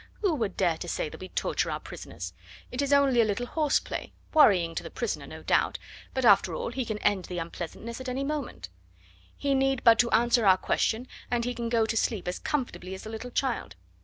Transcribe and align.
Who 0.23 0.33
would 0.33 0.57
dare 0.57 0.77
to 0.79 0.87
say 0.87 1.09
that 1.09 1.19
we 1.21 1.29
torture 1.29 1.69
our 1.69 1.79
prisoners? 1.79 2.33
It 2.71 2.81
is 2.81 2.91
only 2.91 3.21
a 3.21 3.23
little 3.23 3.45
horseplay, 3.45 4.13
worrying 4.33 4.73
to 4.73 4.81
the 4.81 4.89
prisoner, 4.89 5.27
no 5.27 5.43
doubt; 5.43 5.77
but, 6.15 6.25
after 6.25 6.55
all, 6.55 6.71
he 6.71 6.85
can 6.85 6.97
end 7.03 7.25
the 7.25 7.37
unpleasantness 7.37 8.01
at 8.01 8.09
any 8.09 8.23
moment. 8.23 8.69
He 9.37 9.53
need 9.53 9.83
but 9.83 9.99
to 9.99 10.09
answer 10.09 10.43
our 10.47 10.57
question, 10.57 11.07
and 11.29 11.45
he 11.45 11.53
can 11.53 11.69
go 11.69 11.85
to 11.85 11.95
sleep 11.95 12.27
as 12.27 12.39
comfortably 12.39 12.95
as 12.95 13.05
a 13.05 13.09
little 13.09 13.29
child. 13.29 13.75